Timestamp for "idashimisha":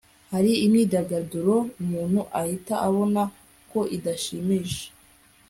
3.95-4.85